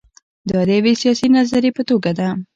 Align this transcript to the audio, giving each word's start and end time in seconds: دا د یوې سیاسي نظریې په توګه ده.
دا 0.49 0.59
د 0.67 0.69
یوې 0.77 0.93
سیاسي 1.01 1.27
نظریې 1.35 1.71
په 1.77 1.83
توګه 1.89 2.11
ده. 2.17 2.27